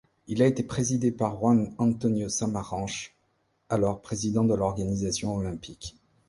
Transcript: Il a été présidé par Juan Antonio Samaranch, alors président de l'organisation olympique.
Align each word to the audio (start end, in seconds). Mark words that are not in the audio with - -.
Il 0.25 0.41
a 0.41 0.47
été 0.47 0.63
présidé 0.63 1.11
par 1.11 1.35
Juan 1.35 1.75
Antonio 1.77 2.27
Samaranch, 2.27 3.15
alors 3.69 4.01
président 4.01 4.43
de 4.43 4.55
l'organisation 4.55 5.35
olympique. 5.35 5.95